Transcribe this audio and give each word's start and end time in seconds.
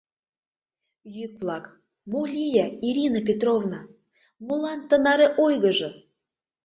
Йӱк-влак: 1.15 1.65
«Мо 2.11 2.21
лие, 2.33 2.65
Ирина 2.87 3.21
Петровна?» 3.27 3.79
«Молан 4.45 4.79
тынаре 4.89 5.27
ойгыжо?» 5.45 5.89